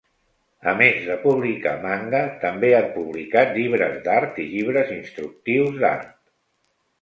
A 0.69 0.71
més 0.77 0.95
de 1.09 1.17
publicar 1.25 1.73
manga 1.83 2.21
també 2.45 2.71
han 2.77 2.87
publicat 2.95 3.53
llibres 3.59 4.01
d'art 4.09 4.41
i 4.45 4.47
llibres 4.55 4.91
instructius 4.97 5.79
d'art. 5.85 6.11